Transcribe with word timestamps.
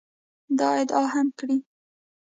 دا 0.59 0.69
ادعا 0.81 1.01
یې 1.07 1.11
هم 1.13 1.27
کړې 1.37 1.57